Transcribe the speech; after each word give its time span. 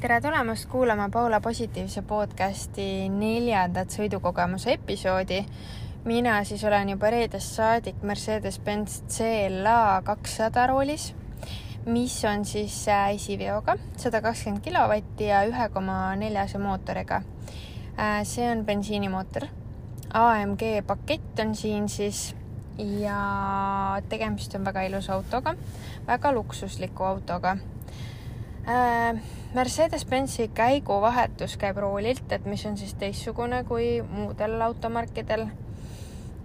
tere 0.00 0.20
tulemast 0.20 0.68
kuulama 0.70 1.08
Paula 1.10 1.40
Positiivse 1.42 2.04
podcasti 2.06 3.08
neljandat 3.10 3.90
sõidukogemuse 3.90 4.76
episoodi. 4.76 5.40
mina 6.04 6.36
siis 6.44 6.62
olen 6.64 6.88
juba 6.88 7.10
reedest 7.10 7.56
saadik 7.56 7.96
Mercedes-Benz 8.02 9.00
CLA 9.10 10.02
kakssada 10.04 10.66
roolis, 10.70 11.14
mis 11.86 12.14
on 12.24 12.44
siis 12.44 12.76
äh, 12.88 13.10
esiveoga, 13.14 13.74
sada 13.96 14.20
kakskümmend 14.22 14.62
kilovatti 14.62 15.26
ja 15.32 15.42
ühe 15.48 15.68
koma 15.68 16.14
neljase 16.16 16.58
mootoriga. 16.58 17.22
Äh, 17.98 18.22
see 18.22 18.46
on 18.50 18.62
bensiinimootor. 18.64 19.48
AMG 20.14 20.62
pakett 20.86 21.42
on 21.42 21.56
siin 21.56 21.88
siis 21.88 22.36
ja 22.78 23.98
tegemist 24.08 24.54
on 24.54 24.64
väga 24.64 24.86
ilusa 24.86 25.14
autoga, 25.14 25.56
väga 26.06 26.32
luksusliku 26.32 27.04
autoga 27.04 27.56
Mercedes-Benzi 29.54 30.50
käiguvahetus 30.54 31.56
käib 31.56 31.78
roolilt, 31.80 32.32
et 32.32 32.44
mis 32.44 32.66
on 32.68 32.76
siis 32.76 32.92
teistsugune 33.00 33.62
kui 33.64 34.02
muudel 34.02 34.60
automarkidel 34.60 35.46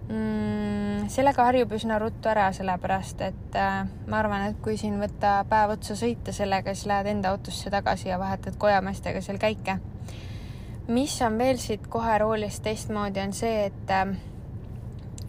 mm,. 0.08 1.10
sellega 1.12 1.48
harjub 1.50 1.76
üsna 1.76 1.98
ruttu 2.00 2.32
ära, 2.32 2.46
sellepärast 2.56 3.26
et 3.28 3.58
äh, 3.60 3.82
ma 4.08 4.22
arvan, 4.22 4.48
et 4.52 4.62
kui 4.64 4.78
siin 4.80 4.96
võtta 5.02 5.42
päev 5.50 5.76
otsa 5.76 5.98
sõita 6.00 6.36
sellega, 6.36 6.72
siis 6.72 6.88
lähed 6.94 7.12
enda 7.12 7.34
autosse 7.36 7.74
tagasi 7.74 8.08
ja 8.10 8.20
vahetad 8.22 8.56
kojameestega 8.62 9.22
seal 9.22 9.42
käike. 9.42 9.80
mis 10.88 11.22
on 11.22 11.38
veel 11.38 11.60
siit 11.60 11.88
kohe 11.88 12.18
roolist 12.24 12.64
teistmoodi, 12.64 13.20
on 13.20 13.34
see, 13.36 13.66
et 13.68 13.92
äh, 13.92 14.16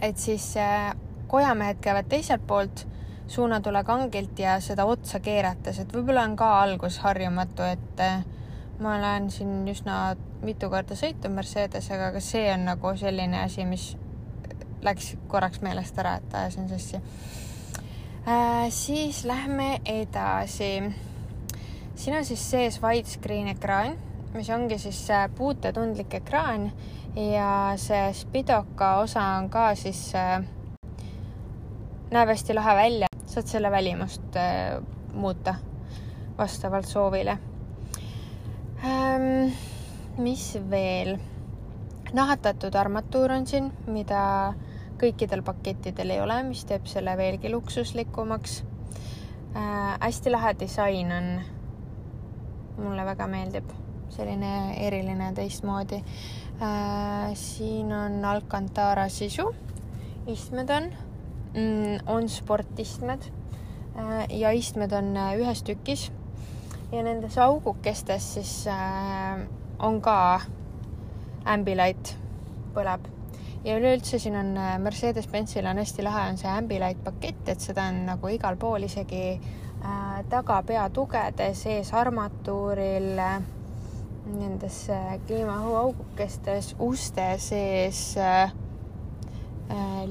et 0.00 0.18
siis 0.18 0.54
äh, 0.56 0.94
kojamehed 1.26 1.82
käivad 1.82 2.06
teiselt 2.08 2.46
poolt 2.46 2.86
suunatule 3.26 3.84
kangilt 3.84 4.38
ja 4.38 4.58
seda 4.60 4.84
otsa 4.84 5.20
keerates, 5.20 5.78
et 5.80 5.92
võib-olla 5.92 6.24
on 6.28 6.36
ka 6.36 6.50
algus 6.62 6.98
harjumatu, 7.04 7.64
et 7.66 8.02
eh, 8.04 8.24
ma 8.80 8.96
olen 8.98 9.30
siin 9.30 9.68
üsna 9.70 10.14
mitu 10.44 10.68
korda 10.70 10.96
sõitnud 10.98 11.32
Mercedesega, 11.34 12.10
aga 12.12 12.20
see 12.20 12.46
on 12.52 12.66
nagu 12.68 12.94
selline 13.00 13.44
asi, 13.44 13.64
mis 13.68 13.94
läks 14.84 15.14
korraks 15.28 15.62
meelest 15.64 15.98
ära, 15.98 16.18
et 16.20 16.34
ajasin 16.36 16.68
sassi 16.68 17.00
äh,. 18.28 18.68
siis 18.70 19.24
lähme 19.24 19.78
edasi. 19.84 20.92
siin 21.94 22.16
on 22.16 22.24
siis 22.24 22.50
sees 22.50 22.82
widescreen 22.82 23.48
ekraan, 23.54 23.96
mis 24.34 24.50
ongi 24.50 24.78
siis 24.78 25.06
puutetundlik 25.36 26.14
ekraan 26.20 26.72
ja 27.16 27.72
see 27.76 28.12
spidoka 28.12 28.96
osa 29.06 29.22
on 29.38 29.50
ka 29.50 29.74
siis 29.74 30.12
äh, 30.18 30.42
näeb 32.10 32.28
hästi 32.28 32.54
lahe 32.54 32.76
välja 32.76 33.13
saad 33.34 33.50
selle 33.50 33.70
välimust 33.70 34.36
äh, 34.36 34.78
muuta 35.12 35.54
vastavalt 36.38 36.86
soovile 36.86 37.38
ähm,. 38.84 39.52
mis 40.18 40.58
veel? 40.70 41.18
nahatatud 42.12 42.74
armatuur 42.74 43.32
on 43.34 43.46
siin, 43.46 43.72
mida 43.90 44.54
kõikidel 45.00 45.42
pakettidel 45.42 46.12
ei 46.14 46.20
ole, 46.22 46.36
mis 46.46 46.62
teeb 46.64 46.86
selle 46.86 47.16
veelgi 47.18 47.50
luksuslikumaks 47.50 48.60
äh,. 49.56 49.96
hästi 50.00 50.30
lahe 50.30 50.54
disain 50.60 51.10
on. 51.12 51.32
mulle 52.76 53.04
väga 53.06 53.26
meeldib, 53.30 53.66
selline 54.14 54.76
eriline 54.86 55.32
teistmoodi 55.34 55.98
äh,. 56.62 57.34
siin 57.34 57.90
on 57.92 58.24
Alcantara 58.24 59.08
sisu, 59.08 59.50
istmed 60.26 60.70
on 60.70 60.88
on 62.06 62.28
sportistmed. 62.28 63.30
Äh, 63.96 64.38
ja 64.38 64.50
istmed 64.50 64.92
on 64.92 65.16
äh, 65.16 65.36
ühes 65.38 65.62
tükis. 65.62 66.10
Ja 66.92 67.02
nendes 67.02 67.38
augukestes 67.38 68.34
siis 68.34 68.66
äh, 68.66 69.44
on 69.78 70.00
ka 70.02 70.40
Ambilight 71.44 72.14
põleb. 72.74 73.06
Ja 73.64 73.76
üleüldse 73.78 74.18
siin 74.18 74.36
on 74.36 74.56
Mercedes-Benzil 74.82 75.66
on 75.70 75.78
hästi 75.80 76.04
lahe, 76.04 76.26
on 76.30 76.38
see 76.40 76.50
Ambilight 76.50 77.04
pakett, 77.04 77.48
et 77.48 77.62
seda 77.64 77.86
on 77.88 78.02
nagu 78.08 78.28
igal 78.28 78.58
pool, 78.60 78.84
isegi 78.84 79.38
tagapea 80.28 80.84
tugedes, 80.92 81.62
ees 81.68 81.92
armatuuril 81.96 83.22
nendes 84.34 84.78
kliimaõhuaugukestes, 85.28 86.74
uste 86.84 87.28
sees 87.40 88.02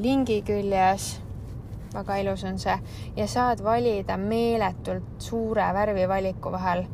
lingi 0.01 0.41
küljes 0.45 1.11
väga 1.93 2.17
ilus 2.21 2.43
on 2.49 2.59
see 2.59 2.75
ja 3.15 3.27
saad 3.27 3.63
valida 3.63 4.17
meeletult 4.17 5.21
suure 5.21 5.67
värvivaliku 5.73 6.51
vahel. 6.51 6.85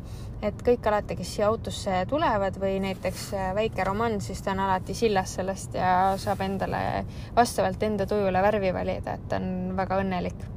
et 0.42 0.62
kõik 0.64 0.86
alati, 0.88 1.16
kes 1.16 1.34
siia 1.34 1.48
autosse 1.50 2.04
tulevad 2.08 2.54
või 2.60 2.78
näiteks 2.80 3.26
äh, 3.36 3.50
väike 3.54 3.84
romann, 3.84 4.20
siis 4.24 4.40
ta 4.42 4.54
on 4.54 4.62
alati 4.64 4.94
sillas 4.94 5.34
sellest 5.36 5.74
ja 5.76 6.14
saab 6.16 6.40
endale 6.40 7.04
vastavalt 7.36 7.82
enda 7.82 8.06
tujule 8.06 8.42
värvi 8.42 8.72
valida, 8.72 9.18
et 9.18 9.28
ta 9.28 9.36
on 9.36 9.76
väga 9.76 10.00
õnnelik 10.00 10.48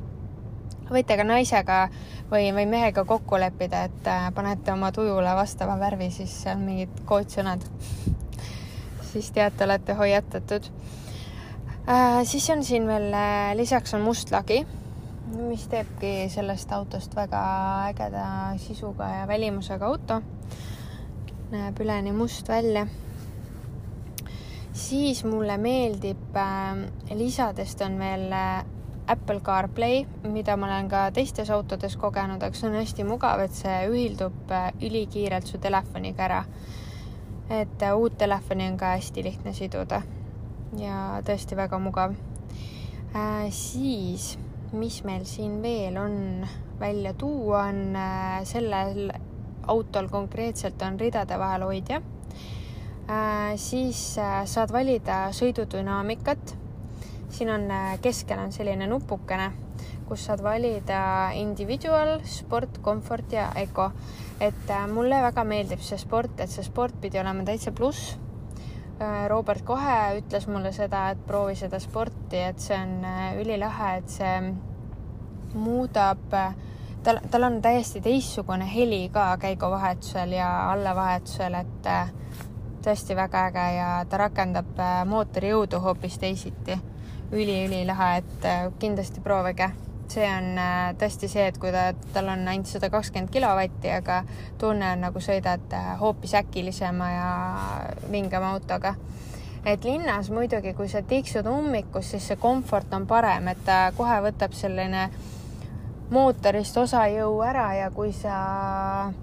võite 0.94 1.18
ka 1.18 1.24
naisega 1.28 1.78
või, 2.32 2.52
või 2.56 2.66
mehega 2.70 3.04
kokku 3.08 3.40
leppida, 3.40 3.86
et 3.90 4.08
äh, 4.08 4.30
panete 4.36 4.72
oma 4.74 4.92
tujule 4.96 5.36
vastava 5.36 5.78
värvi, 5.80 6.10
siis 6.12 6.36
seal 6.44 6.60
mingid 6.62 7.04
koodsõnad. 7.10 7.66
siis 9.12 9.32
teate, 9.32 9.64
olete 9.64 9.94
hoiatatud 9.94 10.72
äh,. 11.88 12.24
siis 12.24 12.50
on 12.50 12.64
siin 12.64 12.88
veel 12.88 13.14
äh,, 13.14 13.56
lisaks 13.56 13.94
on 13.94 14.02
must 14.02 14.32
lagi, 14.32 14.64
mis 15.36 15.68
teebki 15.68 16.30
sellest 16.32 16.72
autost 16.72 17.16
väga 17.16 17.42
ägeda 17.90 18.26
sisuga 18.58 19.10
ja 19.20 19.28
välimusega 19.28 19.86
auto. 19.86 20.22
näeb 21.52 21.80
üleni 21.80 22.12
must 22.12 22.50
välja. 22.50 22.88
siis 24.74 25.24
mulle 25.24 25.58
meeldib 25.58 26.36
äh,, 26.36 26.86
lisadest 27.14 27.82
on 27.82 28.00
veel 28.00 28.32
äh, 28.32 28.66
Apple 29.08 29.42
CarPlay, 29.42 30.06
mida 30.24 30.56
ma 30.58 30.70
olen 30.70 30.88
ka 30.90 31.10
teistes 31.12 31.50
autodes 31.52 31.98
kogenud, 32.00 32.44
aga 32.44 32.56
see 32.56 32.70
on 32.70 32.80
hästi 32.80 33.04
mugav, 33.04 33.44
et 33.44 33.52
see 33.52 33.78
ühildub 33.92 34.52
äh, 34.52 34.72
ülikiirelt 34.82 35.48
su 35.48 35.60
telefoniga 35.60 36.30
ära. 36.30 36.44
et 37.50 37.82
äh, 37.82 37.96
uut 37.96 38.18
telefoni 38.18 38.72
on 38.72 38.78
ka 38.78 38.96
hästi 38.96 39.24
lihtne 39.24 39.54
siduda 39.54 40.02
ja 40.80 41.22
tõesti 41.26 41.58
väga 41.58 41.80
mugav 41.82 42.16
äh,. 43.16 43.50
siis, 43.52 44.38
mis 44.74 45.02
meil 45.06 45.26
siin 45.30 45.62
veel 45.62 45.98
on 46.02 46.48
välja 46.80 47.14
tuua, 47.14 47.68
on 47.70 47.96
äh, 47.96 48.42
sellel 48.48 49.12
autol 49.68 50.10
konkreetselt 50.12 50.82
on 50.82 51.00
ridade 51.00 51.38
vahel 51.40 51.68
hoidja 51.68 52.02
äh,. 52.02 53.54
siis 53.56 54.18
äh, 54.18 54.44
saad 54.46 54.74
valida 54.74 55.28
sõidudünaamikat. 55.32 56.58
siin 57.30 57.50
on 57.50 57.70
äh, 57.72 58.00
keskel 58.02 58.40
on 58.40 58.52
selline 58.52 58.88
nupukene, 58.88 59.52
kus 60.08 60.26
saad 60.26 60.44
valida 60.44 61.32
individual, 61.38 62.20
sport, 62.26 62.82
comfort 62.82 63.32
ja 63.32 63.52
eco. 63.56 63.92
et 64.40 64.70
äh, 64.70 64.88
mulle 64.88 65.22
väga 65.22 65.44
meeldib 65.44 65.82
see 65.82 65.98
sport, 65.98 66.40
et 66.40 66.50
see 66.50 66.66
sport 66.66 67.02
pidi 67.02 67.20
olema 67.20 67.46
täitsa 67.46 67.72
pluss 67.72 68.18
Robert 69.28 69.64
kohe 69.66 69.96
ütles 70.20 70.46
mulle 70.48 70.72
seda, 70.72 71.10
et 71.12 71.22
proovi 71.28 71.56
seda 71.58 71.80
sporti, 71.82 72.40
et 72.40 72.60
see 72.62 72.78
on 72.78 73.04
äh, 73.08 73.24
ülilahe, 73.42 73.98
et 74.00 74.10
see 74.14 74.36
muudab, 75.54 76.24
tal, 77.04 77.22
tal 77.32 77.48
on 77.50 77.60
täiesti 77.62 78.02
teistsugune 78.06 78.68
heli 78.70 79.08
ka 79.14 79.32
käiguvahetusel 79.42 80.36
ja 80.38 80.50
allavahetusel, 80.72 81.58
et 81.62 81.90
äh, 81.90 82.12
tõesti 82.86 83.18
väga 83.18 83.48
äge 83.50 83.68
ja 83.78 83.90
ta 84.10 84.20
rakendab 84.26 84.82
mootori 85.10 85.54
jõudu 85.54 85.82
hoopis 85.82 86.20
teisiti 86.22 86.78
üli,. 86.78 87.64
üliülilahe, 87.66 88.18
et 88.22 88.48
kindlasti 88.80 89.24
proovige 89.26 89.72
see 90.12 90.26
on 90.28 90.58
äh, 90.60 90.94
tõesti 91.00 91.30
see, 91.32 91.46
et 91.48 91.58
kui 91.62 91.72
ta, 91.74 91.92
tal 92.14 92.30
on 92.34 92.48
ainult 92.48 92.70
sada 92.70 92.90
kakskümmend 92.94 93.32
kilovatti, 93.34 93.92
aga 93.94 94.24
tunne 94.62 94.94
on 94.94 95.06
nagu 95.08 95.22
sõidad 95.24 95.76
äh, 95.76 95.94
hoopis 96.00 96.36
äkilisema 96.40 97.10
ja 97.12 97.30
vingema 98.12 98.54
autoga. 98.54 98.96
et 99.66 99.84
linnas 99.84 100.30
muidugi, 100.30 100.74
kui 100.74 100.90
sa 100.92 101.02
tiksud 101.02 101.48
ummikus, 101.48 102.10
siis 102.12 102.28
see 102.28 102.36
komfort 102.36 102.94
on 102.94 103.08
parem, 103.08 103.48
et 103.48 103.64
ta 103.66 103.94
kohe 103.98 104.20
võtab 104.26 104.52
selline 104.54 105.10
mootorist 106.12 106.78
osa 106.78 107.08
jõu 107.08 107.40
ära 107.42 107.74
ja 107.74 107.92
kui 107.92 108.12
sa 108.12 109.14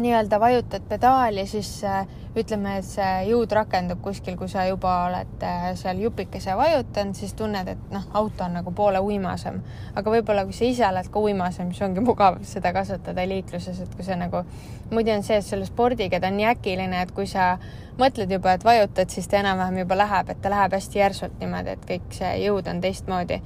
nii-öelda 0.00 0.40
vajutad 0.40 0.82
pedaali, 0.88 1.46
siis 1.46 1.84
äh, 1.84 2.06
ütleme, 2.36 2.76
et 2.78 2.86
see 2.86 3.08
jõud 3.28 3.52
rakendub 3.54 4.00
kuskil, 4.04 4.36
kui 4.38 4.48
sa 4.48 4.64
juba 4.68 4.92
oled 5.08 5.44
äh, 5.46 5.66
seal 5.78 6.00
jupikese 6.02 6.54
vajutanud, 6.58 7.16
siis 7.18 7.34
tunned, 7.38 7.68
et 7.68 7.92
noh, 7.92 8.06
auto 8.18 8.44
on 8.46 8.56
nagu 8.60 8.72
poole 8.76 9.00
uimasem. 9.02 9.60
aga 9.94 10.14
võib-olla, 10.14 10.44
kui 10.48 10.56
sa 10.56 10.64
ise 10.68 10.86
oled 10.88 11.10
ka 11.10 11.24
uimasem, 11.24 11.72
siis 11.74 11.86
ongi 11.88 12.04
mugav 12.04 12.40
seda 12.46 12.72
kasutada 12.76 13.26
liikluses, 13.28 13.80
et 13.80 13.94
kui 13.94 14.06
sa 14.06 14.16
nagu, 14.20 14.44
muidu 14.90 15.14
on 15.16 15.26
see, 15.26 15.40
et 15.40 15.46
selle 15.46 15.68
spordiga 15.68 16.20
ta 16.20 16.30
on 16.30 16.38
nii 16.40 16.48
äkiline, 16.54 17.02
et 17.02 17.12
kui 17.16 17.26
sa 17.30 17.52
mõtled 18.00 18.32
juba, 18.32 18.54
et 18.56 18.64
vajutad, 18.64 19.10
siis 19.12 19.28
ta 19.28 19.42
enam-vähem 19.42 19.82
juba 19.84 19.98
läheb, 19.98 20.32
et 20.32 20.40
ta 20.42 20.52
läheb 20.52 20.78
hästi 20.78 21.04
järsult 21.04 21.38
niimoodi, 21.42 21.76
et 21.76 21.86
kõik 21.92 22.16
see 22.16 22.34
jõud 22.46 22.70
on 22.70 22.80
teistmoodi 22.80 23.42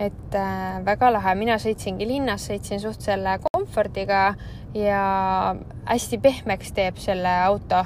et 0.00 0.34
äh, 0.34 0.80
väga 0.84 1.12
lahe, 1.12 1.34
mina 1.36 1.58
sõitsingi 1.60 2.08
linnas, 2.08 2.48
sõitsin 2.48 2.80
suht 2.80 3.04
selle 3.04 3.36
komfordiga 3.70 4.34
ja 4.74 5.54
hästi 5.86 6.18
pehmeks 6.18 6.72
teeb 6.74 6.98
selle 6.98 7.30
auto 7.44 7.84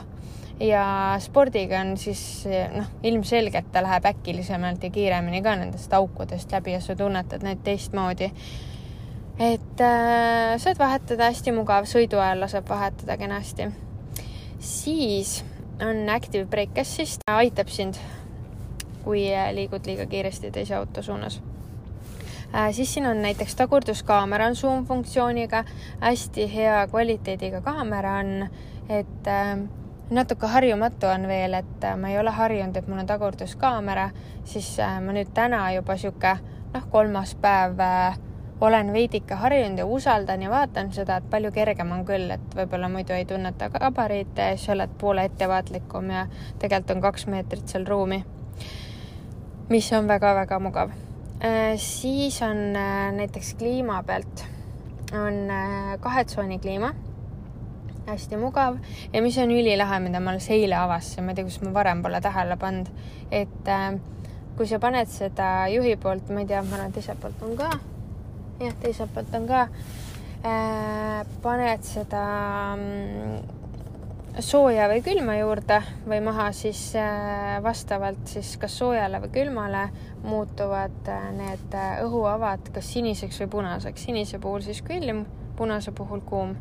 ja 0.60 1.16
spordiga 1.20 1.80
on 1.80 1.96
siis 1.98 2.46
noh, 2.74 2.86
ilmselgelt 3.02 3.72
ta 3.72 3.82
läheb 3.82 4.06
äkilisemalt 4.06 4.82
ja 4.84 4.90
kiiremini 4.90 5.42
ka 5.42 5.56
nendest 5.56 5.92
aukudest 5.92 6.52
läbi 6.52 6.72
ja 6.72 6.80
sa 6.80 6.96
tunnetad 6.96 7.42
neid 7.42 7.60
teistmoodi. 7.64 8.30
et 9.38 9.80
äh, 9.80 10.56
saad 10.58 10.78
vahetada, 10.78 11.28
hästi 11.28 11.52
mugav, 11.52 11.84
sõidu 11.90 12.20
ajal 12.22 12.40
laseb 12.40 12.68
vahetada 12.68 13.16
kenasti. 13.16 13.68
siis 14.58 15.44
on 15.80 16.08
Active 16.08 16.46
Brake 16.46 16.80
Assist, 16.80 17.20
aitab 17.26 17.68
sind, 17.68 17.98
kui 19.04 19.26
liigud 19.52 19.86
liiga 19.86 20.06
kiiresti 20.06 20.50
teise 20.50 20.74
auto 20.74 21.02
suunas. 21.02 21.42
Siis 22.70 22.94
siin 22.94 23.06
on 23.06 23.22
näiteks 23.22 23.56
tagurduskaamera 23.56 24.46
on 24.46 24.56
zoom 24.56 24.84
funktsiooniga, 24.86 25.64
hästi 26.00 26.48
hea 26.54 26.86
kvaliteediga 26.90 27.60
kaamera 27.60 28.18
on, 28.18 28.48
et 28.88 29.26
äh, 29.26 29.58
natuke 30.10 30.46
harjumatu 30.46 31.06
on 31.06 31.28
veel, 31.28 31.54
et 31.54 31.84
äh, 31.84 31.96
ma 31.96 32.08
ei 32.12 32.18
ole 32.18 32.30
harjunud, 32.30 32.76
et 32.76 32.88
mul 32.88 33.00
on 33.02 33.08
tagurduskaamera, 33.08 34.10
siis 34.44 34.76
äh, 34.80 35.00
ma 35.00 35.14
nüüd 35.16 35.32
täna 35.34 35.64
juba 35.74 35.96
sihuke 35.96 36.36
noh, 36.74 36.86
kolmas 36.92 37.34
päev 37.40 37.80
äh, 37.80 38.18
olen 38.60 38.92
veidike 38.92 39.34
harjunud 39.34 39.78
ja 39.78 39.86
usaldan 39.86 40.42
ja 40.42 40.50
vaatan 40.50 40.92
seda, 40.92 41.16
et 41.16 41.30
palju 41.30 41.50
kergem 41.52 41.92
on 41.92 42.04
küll, 42.06 42.30
et 42.30 42.56
võib-olla 42.56 42.88
muidu 42.88 43.16
ei 43.16 43.24
tunneta 43.28 43.70
gabariite 43.72 44.50
ja 44.50 44.58
siis 44.58 44.74
oled 44.76 44.92
poole 45.00 45.24
ettevaatlikum 45.30 46.12
ja 46.12 46.26
tegelikult 46.58 46.96
on 46.96 47.02
kaks 47.08 47.26
meetrit 47.26 47.68
seal 47.68 47.86
ruumi. 47.88 48.24
mis 49.68 49.92
on 49.92 50.08
väga-väga 50.08 50.58
mugav. 50.60 50.90
Siis 51.76 52.42
on 52.42 52.72
näiteks 53.16 53.54
kliima 53.60 54.02
pealt 54.02 54.44
on 55.14 55.50
kahe 56.00 56.24
tsooni 56.24 56.58
kliima 56.58 56.94
hästi 58.06 58.36
mugav. 58.36 58.76
Ja 59.12 59.22
mis 59.22 59.38
on 59.38 59.50
ülilahe, 59.50 59.98
mida 60.04 60.20
ma 60.20 60.34
alles 60.34 60.48
eile 60.52 60.76
avastasin, 60.76 61.24
ma 61.24 61.32
ei 61.32 61.38
tea, 61.38 61.48
kus 61.48 61.60
ma 61.64 61.72
varem 61.74 62.02
pole 62.04 62.20
tähele 62.24 62.56
pannud, 62.60 62.90
et 63.32 63.70
äh, 63.72 63.96
kui 64.58 64.68
sa 64.70 64.80
paned 64.82 65.10
seda 65.10 65.66
juhi 65.72 65.96
poolt, 66.00 66.30
ma 66.30 66.44
ei 66.44 66.50
tea, 66.50 66.62
ma 66.66 66.78
arvan, 66.78 66.94
teiselt 66.94 67.20
poolt 67.22 67.42
on 67.46 67.56
ka, 67.58 67.70
jah, 68.62 68.76
teiselt 68.82 69.14
poolt 69.14 69.34
on 69.38 69.48
ka. 69.50 69.66
Äh,, 70.44 71.22
paned 71.42 71.86
seda 71.88 72.24
mm, 72.76 73.38
sooja 74.42 74.88
või 74.90 75.02
külma 75.04 75.36
juurde 75.38 75.78
või 76.08 76.18
maha, 76.24 76.48
siis 76.52 76.80
äh, 76.98 77.62
vastavalt 77.62 78.26
siis 78.26 78.56
kas 78.58 78.78
soojale 78.78 79.20
või 79.22 79.30
külmale 79.34 79.84
muutuvad 80.24 81.10
äh, 81.10 81.28
need 81.36 81.76
äh, 81.78 82.00
õhuavad 82.02 82.72
kas 82.74 82.90
siniseks 82.96 83.38
või 83.44 83.52
punaseks. 83.58 84.08
sinise 84.08 84.38
puhul 84.42 84.64
siis 84.66 84.82
külm, 84.82 85.24
punase 85.56 85.92
puhul 85.92 86.24
kuum 86.26 86.56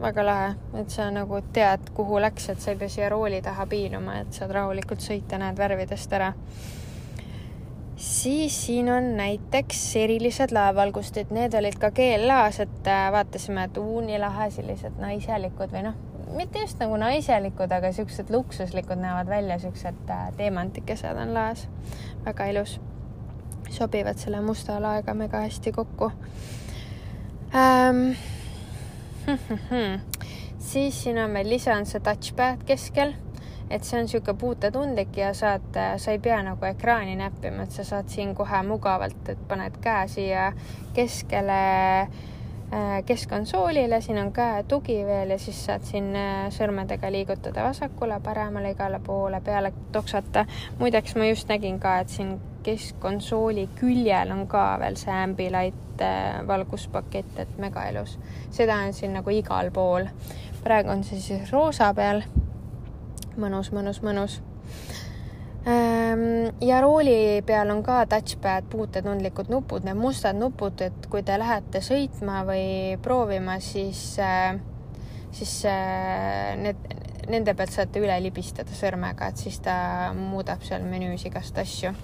väga 0.00 0.26
lahe, 0.26 0.52
et 0.80 0.90
sa 0.90 1.08
nagu 1.12 1.40
tead, 1.52 1.92
kuhu 1.96 2.20
läks, 2.20 2.50
et 2.52 2.60
sa 2.60 2.72
ei 2.72 2.80
pea 2.80 2.92
siia 2.92 3.08
rooli 3.12 3.42
taha 3.42 3.66
piiluma, 3.66 4.20
et 4.20 4.32
saad 4.32 4.52
rahulikult 4.52 5.04
sõita, 5.04 5.40
näed 5.40 5.56
värvidest 5.56 6.12
ära. 6.12 6.32
siis 7.96 8.66
siin 8.66 8.88
on 8.92 9.12
näiteks 9.16 9.96
erilised 9.96 10.52
laevalgustid, 10.52 11.30
need 11.30 11.54
olid 11.54 11.76
ka 11.78 11.90
GLA-s, 11.90 12.60
et 12.60 12.88
vaatasime, 13.12 13.64
et 13.64 13.76
uu, 13.78 14.00
nii 14.00 14.18
lahe, 14.18 14.50
sellised 14.50 14.96
naiselikud 14.98 15.70
või 15.72 15.84
noh, 15.90 16.00
mitte 16.36 16.60
just 16.60 16.80
nagu 16.80 16.96
naiselikud, 17.00 17.72
aga 17.72 17.92
siuksed 17.92 18.30
luksuslikud 18.30 19.00
näevad 19.00 19.28
välja, 19.28 19.58
siuksed 19.58 20.10
äh, 20.10 20.30
teemantikesed 20.36 21.16
on 21.16 21.34
laes. 21.34 21.68
väga 22.24 22.46
ilus. 22.46 22.80
sobivad 23.70 24.18
selle 24.20 24.40
musta 24.40 24.80
laega 24.82 25.14
mega 25.14 25.40
hästi 25.40 25.72
kokku 25.72 26.10
ähm, 27.54 28.10
siis 30.58 31.02
siin 31.02 31.18
on 31.18 31.32
veel 31.34 31.48
lisa 31.48 31.74
on 31.74 31.86
see 31.86 32.00
touchpad 32.00 32.66
keskel, 32.68 33.14
et 33.70 33.84
see 33.84 33.96
on 33.98 34.04
niisugune 34.04 34.38
puutetundlik 34.38 35.16
ja 35.16 35.32
saad, 35.34 35.80
sa 35.96 36.10
ei 36.12 36.18
pea 36.18 36.42
nagu 36.42 36.68
ekraani 36.68 37.16
näppima, 37.16 37.62
et 37.64 37.72
sa 37.72 37.84
saad 37.84 38.12
siin 38.12 38.34
kohe 38.34 38.62
mugavalt, 38.66 39.28
et 39.28 39.48
paned 39.48 39.80
käe 39.80 40.08
siia 40.08 40.52
keskele 40.94 41.62
äh, 42.02 42.22
keskkonsoolile, 43.06 44.00
siin 44.00 44.18
on 44.18 44.32
käetugi 44.32 45.04
veel 45.06 45.30
ja 45.30 45.38
siis 45.38 45.58
saad 45.66 45.84
siin 45.84 46.14
äh, 46.16 46.46
sõrmedega 46.54 47.10
liigutada 47.12 47.66
vasakule, 47.66 48.16
paremale, 48.24 48.70
igale 48.72 49.00
poole 49.04 49.40
peale 49.44 49.72
toksata. 49.92 50.46
muideks 50.78 51.16
ma 51.16 51.28
just 51.28 51.48
nägin 51.48 51.80
ka, 51.80 51.98
et 51.98 52.08
siin 52.08 52.38
keskkonsooli 52.62 53.68
küljel 53.76 54.32
on 54.32 54.46
ka 54.48 54.64
veel 54.80 54.96
see 54.96 55.12
Ambilight 55.12 56.00
äh, 56.00 56.40
valguspakett, 56.46 57.38
et 57.44 57.58
mega 57.58 57.84
ilus. 57.90 58.18
seda 58.50 58.78
on 58.86 58.92
siin 58.92 59.12
nagu 59.12 59.30
igal 59.30 59.70
pool. 59.70 60.08
praegu 60.64 60.90
on 60.90 61.04
see 61.04 61.20
siis 61.20 61.52
roosa 61.52 61.92
peal. 61.94 62.22
mõnus, 63.36 63.72
mõnus, 63.72 64.02
mõnus. 64.02 64.40
Ähm, 65.62 66.50
ja 66.60 66.80
rooli 66.82 67.42
peal 67.46 67.70
on 67.70 67.84
ka 67.86 68.00
touchpad, 68.10 68.66
puutetundlikud 68.70 69.46
nupud, 69.52 69.84
need 69.86 69.94
mustad 69.94 70.34
nupud, 70.34 70.80
et 70.82 71.04
kui 71.10 71.22
te 71.22 71.36
lähete 71.38 71.78
sõitma 71.86 72.40
või 72.48 72.96
proovima, 73.02 73.60
siis, 73.62 74.00
äh, 74.18 74.56
siis 75.30 75.52
äh, 75.70 76.56
need, 76.58 76.80
nende 77.30 77.54
pealt 77.54 77.70
saate 77.76 78.02
üle 78.02 78.16
libistada 78.24 78.74
sõrmega, 78.74 79.28
et 79.30 79.38
siis 79.38 79.60
ta 79.62 79.76
muudab 80.18 80.64
seal 80.66 80.82
menüüs 80.82 81.28
igast 81.30 81.62
asju 81.62 81.94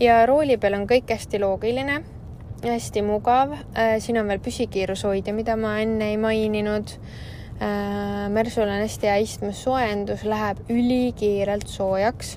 ja 0.00 0.22
rooli 0.24 0.56
peal 0.56 0.78
on 0.78 0.88
kõik 0.88 1.12
hästi 1.12 1.42
loogiline, 1.44 1.98
hästi 2.64 3.04
mugav. 3.04 3.52
Äh, 3.76 3.98
siin 4.00 4.22
on 4.22 4.32
veel 4.32 4.40
püsikiirushoidja, 4.40 5.36
mida 5.36 5.58
ma 5.60 5.76
enne 5.84 6.14
ei 6.14 6.20
maininud. 6.20 6.96
Mersul 7.56 8.68
on 8.68 8.82
hästi 8.82 9.08
hea 9.08 9.20
istmesoojendus, 9.24 10.26
läheb 10.28 10.58
ülikiirelt 10.68 11.70
soojaks. 11.72 12.34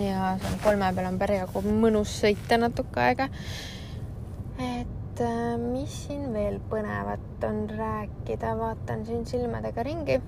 Ja 0.00 0.34
seal 0.42 0.58
kolme 0.64 0.92
peal 0.94 1.10
on 1.12 1.18
parjagu 1.20 1.62
mõnus 1.66 2.18
sõita 2.20 2.58
natuke 2.60 3.00
aega. 3.00 3.28
et 4.58 5.24
äh, 5.24 5.56
mis 5.60 6.02
siin 6.06 6.32
veel 6.32 6.60
põnevat 6.70 7.48
on 7.48 7.64
rääkida, 7.70 8.56
vaatan 8.60 9.06
siin 9.08 9.26
silmadega 9.26 9.82
ringi 9.86 10.20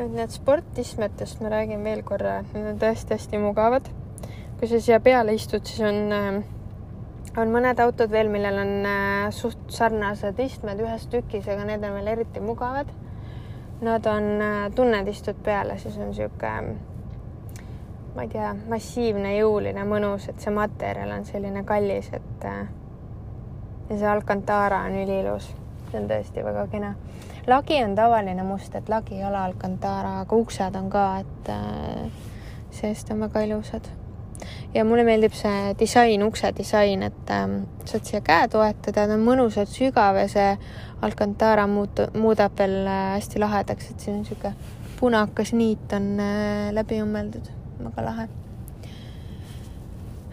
et 0.00 0.12
need 0.14 0.32
sportistmetest 0.32 1.42
ma 1.44 1.50
räägin 1.52 1.84
veel 1.84 2.02
korra, 2.06 2.40
et 2.40 2.54
need 2.54 2.68
on 2.72 2.80
tõesti 2.80 3.16
hästi 3.16 3.40
mugavad. 3.42 3.90
kui 4.60 4.68
sa 4.68 4.76
siia 4.80 4.98
peale 5.00 5.32
istud, 5.34 5.64
siis 5.64 5.80
on, 5.88 6.12
äh, 6.12 7.38
on 7.40 7.52
mõned 7.52 7.80
autod 7.80 8.10
veel, 8.12 8.28
millel 8.28 8.58
on 8.60 8.72
äh, 8.88 9.28
suht 9.32 9.60
sarnased 9.72 10.40
istmed 10.44 10.80
ühes 10.84 11.06
tükis, 11.12 11.48
aga 11.48 11.64
need 11.64 11.84
on 11.84 11.96
veel 11.96 12.12
eriti 12.14 12.42
mugavad. 12.44 12.90
Nad 13.80 14.06
on, 14.06 14.28
äh, 14.44 14.70
tunned, 14.74 15.08
istud 15.08 15.38
peale, 15.44 15.78
siis 15.78 15.96
on 15.98 16.14
sihuke, 16.14 16.50
ma 18.14 18.26
ei 18.26 18.28
tea, 18.28 18.52
massiivne, 18.68 19.36
jõuline, 19.38 19.84
mõnus, 19.88 20.28
et 20.28 20.40
see 20.40 20.52
materjal 20.52 21.14
on 21.16 21.24
selline 21.24 21.64
kallis, 21.64 22.10
et 22.12 22.44
ja 22.44 23.96
see 23.96 24.06
Alcantara 24.06 24.84
on 24.86 25.00
üliilus. 25.04 25.54
see 25.90 25.98
on 25.98 26.06
tõesti 26.06 26.44
väga 26.44 26.66
kena 26.70 26.94
lagi 27.46 27.84
on 27.84 27.94
tavaline 27.94 28.42
must, 28.42 28.74
et 28.74 28.88
lagi 28.88 29.14
ei 29.14 29.24
ole 29.24 29.38
Alcantara, 29.38 30.20
aga 30.20 30.36
uksed 30.36 30.76
on 30.76 30.90
ka, 30.90 31.06
et 31.18 31.48
äh, 31.48 32.10
seest 32.70 33.10
on 33.10 33.20
väga 33.26 33.46
ilusad. 33.46 33.88
Ja 34.74 34.84
mulle 34.84 35.04
meeldib 35.04 35.34
see 35.34 35.74
disain, 35.78 36.22
ukse 36.22 36.52
disain, 36.56 37.02
et 37.02 37.32
äh, 37.34 37.46
saad 37.84 38.06
siia 38.06 38.20
käe 38.24 38.48
toetada, 38.50 39.06
ta 39.06 39.16
on 39.16 39.24
mõnusalt 39.26 39.72
sügav 39.72 40.18
ja 40.20 40.28
see 40.30 40.50
Alcantara 41.02 41.66
muutu-, 41.70 42.10
muudab 42.20 42.58
veel 42.58 42.84
äh, 42.84 43.06
hästi 43.16 43.42
lahedaks, 43.42 43.90
et 43.90 44.04
siin 44.04 44.18
on 44.18 44.22
niisugune 44.24 44.78
punakas 45.00 45.54
niit 45.56 45.92
on 45.96 46.12
äh, 46.20 46.68
läbi 46.76 47.00
õmmeldud, 47.00 47.48
väga 47.80 48.04
lahe 48.04 48.28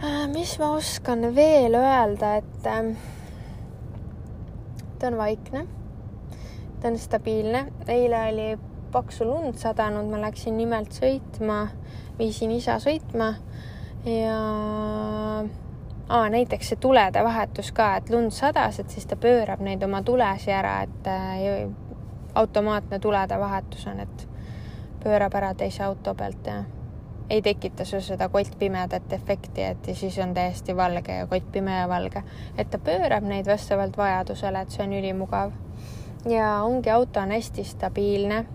äh,. 0.03 0.25
mis 0.33 0.57
ma 0.59 0.73
oskan 0.75 1.29
veel 1.35 1.79
öelda, 1.79 2.35
et 2.41 2.69
äh, 2.69 2.93
ta 4.99 5.11
on 5.11 5.17
vaikne 5.17 5.65
ta 6.81 6.87
on 6.91 6.97
stabiilne. 6.97 7.65
eile 7.87 8.19
oli 8.29 8.49
paksu 8.91 9.25
lund 9.25 9.57
sadanud, 9.57 10.05
ma 10.11 10.19
läksin 10.21 10.57
nimelt 10.57 10.93
sõitma, 10.95 11.67
viisin 12.19 12.51
isa 12.55 12.77
sõitma 12.83 13.33
ja 14.07 14.37
Aa, 16.09 16.29
näiteks 16.29 16.69
see 16.69 16.79
tulede 16.79 17.23
vahetus 17.23 17.71
ka, 17.75 17.95
et 17.99 18.09
lund 18.09 18.31
sadas, 18.31 18.79
et 18.79 18.89
siis 18.89 19.05
ta 19.05 19.17
pöörab 19.19 19.59
neid 19.59 19.83
oma 19.83 19.99
tulesi 20.07 20.53
ära, 20.55 20.77
et 20.87 21.07
äh, 21.11 21.67
automaatne 22.35 22.99
tulede 23.03 23.39
vahetus 23.39 23.87
on, 23.91 23.99
et 23.99 24.27
pöörab 25.03 25.35
ära 25.35 25.51
teise 25.53 25.83
auto 25.83 26.15
pealt 26.15 26.47
ja 26.47 26.61
ei 27.29 27.41
tekita 27.41 27.85
sul 27.85 27.99
seda 27.99 28.29
kottpimedat 28.31 29.13
efekti, 29.13 29.63
et 29.63 29.87
ja 29.87 29.95
siis 29.95 30.15
on 30.23 30.33
täiesti 30.33 30.75
valge 30.75 31.17
ja 31.17 31.27
kott 31.27 31.51
pime 31.51 31.75
ja 31.75 31.89
valge. 31.89 32.23
et 32.57 32.69
ta 32.69 32.79
pöörab 32.79 33.27
neid 33.27 33.47
vastavalt 33.47 33.97
vajadusele, 33.97 34.61
et 34.61 34.71
see 34.71 34.83
on 34.83 34.93
ülimugav 34.93 35.51
ja 36.29 36.63
ongi 36.63 36.89
auto 36.89 37.19
on 37.19 37.31
hästi 37.31 37.63
stabiilne, 37.63 38.45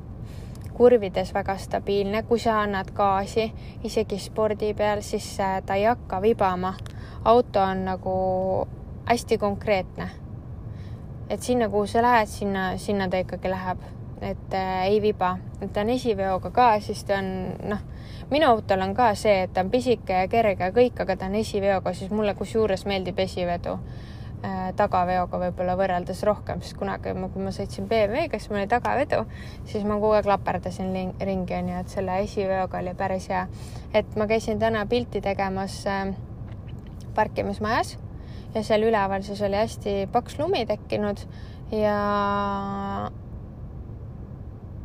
kurvides 0.73 1.35
väga 1.35 1.57
stabiilne, 1.59 2.23
kui 2.23 2.39
sa 2.39 2.61
annad 2.63 2.93
gaasi 2.95 3.53
isegi 3.85 4.19
spordi 4.19 4.73
peal, 4.75 5.03
siis 5.03 5.29
äh, 5.41 5.61
ta 5.67 5.75
ei 5.75 5.85
hakka 5.85 6.23
vibama. 6.23 6.75
auto 7.25 7.61
on 7.61 7.85
nagu 7.85 8.15
hästi 9.07 9.39
konkreetne. 9.39 10.09
et 11.31 11.41
sinna, 11.41 11.69
kuhu 11.69 11.87
sa 11.87 12.03
lähed, 12.03 12.27
sinna, 12.27 12.77
sinna 12.77 13.09
ta 13.09 13.17
ikkagi 13.17 13.49
läheb, 13.51 13.79
et 14.21 14.55
äh, 14.55 14.85
ei 14.85 15.03
viba, 15.03 15.39
et 15.61 15.73
ta 15.73 15.81
on 15.81 15.89
esiveoga 15.89 16.51
ka, 16.51 16.81
siis 16.81 17.05
ta 17.05 17.19
on 17.19 17.31
noh, 17.69 17.79
minu 18.31 18.47
autol 18.47 18.81
on 18.81 18.95
ka 18.95 19.15
see, 19.15 19.43
et 19.43 19.53
ta 19.53 19.61
on 19.61 19.71
pisike 19.71 20.13
ja 20.13 20.29
kerge 20.29 20.65
ja 20.65 20.73
kõik, 20.73 21.01
aga 21.01 21.17
ta 21.17 21.31
on 21.31 21.35
esiveoga, 21.35 21.93
siis 21.93 22.11
mulle 22.11 22.35
kusjuures 22.35 22.85
meeldib 22.87 23.19
esivedu 23.19 23.79
tagaveoga 24.77 25.39
võib-olla 25.39 25.77
võrreldes 25.79 26.23
rohkem, 26.27 26.63
sest 26.65 26.75
kunagi, 26.79 27.13
kui 27.15 27.45
ma 27.45 27.53
sõitsin 27.55 27.87
BMW-ga, 27.91 28.41
siis 28.41 28.51
mul 28.51 28.63
oli 28.63 28.71
tagavedu, 28.71 29.21
siis 29.71 29.85
ma 29.87 30.01
kogu 30.01 30.17
aeg 30.17 30.27
laperdasin 30.27 30.91
ringi, 31.23 31.55
onju, 31.61 31.79
et 31.79 31.95
selle 31.95 32.19
esiveoga 32.25 32.81
oli 32.83 32.95
päris 32.99 33.29
hea. 33.31 33.47
et 33.95 34.17
ma 34.19 34.27
käisin 34.27 34.59
täna 34.59 34.83
pilti 34.91 35.23
tegemas 35.23 35.85
äh, 35.87 36.11
parkimismajas 37.15 37.97
ja 38.55 38.63
seal 38.67 38.85
üleval 38.89 39.23
siis 39.23 39.41
oli 39.43 39.57
hästi 39.57 39.97
paks 40.13 40.39
lumi 40.39 40.65
tekkinud 40.67 41.23
ja 41.73 41.97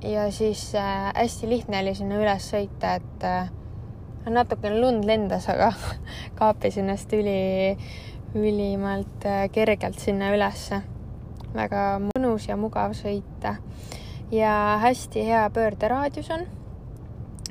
ja 0.03 0.31
siis 0.31 0.75
äh, 0.75 1.13
hästi 1.15 1.49
lihtne 1.49 1.81
oli 1.81 1.95
sinna 1.95 2.19
üles 2.21 2.51
sõita, 2.53 2.97
et 3.01 3.25
äh, 3.25 3.49
natukene 4.29 4.79
lund 4.79 5.07
lendas, 5.07 5.47
aga 5.49 5.71
kaapis 6.39 6.77
ennast 6.81 7.13
üli 7.17 7.77
ülimalt 8.45 9.25
äh, 9.25 9.47
kergelt 9.51 9.99
sinna 9.99 10.33
ülesse. 10.35 10.81
väga 11.55 11.97
mõnus 12.03 12.45
ja 12.49 12.57
mugav 12.59 12.91
sõita 12.93 13.55
ja 14.31 14.77
hästi 14.81 15.25
hea 15.25 15.49
pöörderaadius 15.49 16.31
on. 16.31 16.47